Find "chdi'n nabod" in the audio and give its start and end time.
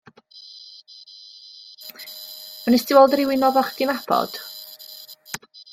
3.69-4.41